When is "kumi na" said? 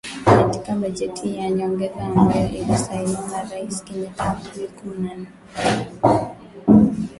4.67-5.25